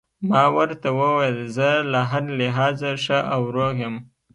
[0.29, 3.95] ما ورته وویل: زه له هر لحاظه ښه او روغ یم.